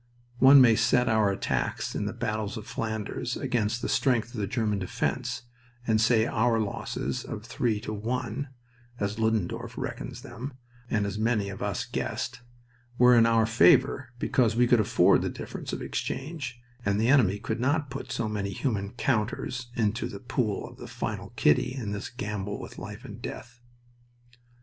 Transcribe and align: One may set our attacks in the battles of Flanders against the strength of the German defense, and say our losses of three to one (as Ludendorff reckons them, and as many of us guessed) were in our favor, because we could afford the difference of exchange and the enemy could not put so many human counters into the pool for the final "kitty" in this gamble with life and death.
One 0.39 0.61
may 0.61 0.75
set 0.75 1.07
our 1.07 1.29
attacks 1.29 1.93
in 1.93 2.07
the 2.07 2.11
battles 2.11 2.57
of 2.57 2.65
Flanders 2.65 3.37
against 3.37 3.83
the 3.83 3.87
strength 3.87 4.33
of 4.33 4.39
the 4.39 4.47
German 4.47 4.79
defense, 4.79 5.43
and 5.85 6.01
say 6.01 6.25
our 6.25 6.59
losses 6.59 7.23
of 7.23 7.45
three 7.45 7.79
to 7.81 7.93
one 7.93 8.47
(as 8.99 9.19
Ludendorff 9.19 9.77
reckons 9.77 10.23
them, 10.23 10.53
and 10.89 11.05
as 11.05 11.19
many 11.19 11.49
of 11.49 11.61
us 11.61 11.85
guessed) 11.85 12.41
were 12.97 13.13
in 13.15 13.27
our 13.27 13.45
favor, 13.45 14.09
because 14.17 14.55
we 14.55 14.65
could 14.65 14.79
afford 14.79 15.21
the 15.21 15.29
difference 15.29 15.71
of 15.71 15.83
exchange 15.83 16.59
and 16.83 16.99
the 16.99 17.07
enemy 17.09 17.37
could 17.37 17.59
not 17.59 17.91
put 17.91 18.11
so 18.11 18.27
many 18.27 18.49
human 18.53 18.93
counters 18.93 19.67
into 19.75 20.07
the 20.07 20.19
pool 20.19 20.67
for 20.73 20.81
the 20.81 20.87
final 20.87 21.29
"kitty" 21.35 21.75
in 21.75 21.91
this 21.91 22.09
gamble 22.09 22.59
with 22.59 22.79
life 22.79 23.05
and 23.05 23.21
death. 23.21 23.61